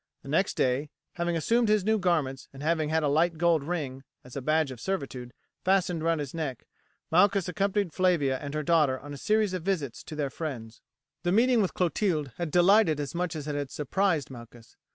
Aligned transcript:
The 0.23 0.29
next 0.29 0.55
day, 0.55 0.89
having 1.13 1.37
assumed 1.37 1.69
his 1.69 1.83
new 1.83 1.99
garments, 1.99 2.47
and 2.51 2.63
having 2.63 2.89
had 2.89 3.03
a 3.03 3.07
light 3.07 3.37
gold 3.37 3.63
ring, 3.63 4.03
as 4.23 4.35
a 4.35 4.41
badge 4.41 4.71
of 4.71 4.81
servitude, 4.81 5.31
fastened 5.63 6.03
round 6.03 6.19
his 6.21 6.33
neck, 6.33 6.65
Malchus 7.11 7.47
accompanied 7.47 7.93
Flavia 7.93 8.39
and 8.39 8.55
her 8.55 8.63
daughter 8.63 8.99
on 8.99 9.13
a 9.13 9.17
series 9.17 9.53
of 9.53 9.61
visits 9.61 10.03
to 10.05 10.15
their 10.15 10.31
friends. 10.31 10.81
The 11.21 11.31
meeting 11.31 11.61
with 11.61 11.75
Clotilde 11.75 12.31
had 12.37 12.49
delighted 12.49 12.99
as 12.99 13.13
much 13.13 13.35
as 13.35 13.47
it 13.47 13.53
had 13.53 13.69
surprised 13.69 14.31
Malchus. 14.31 14.75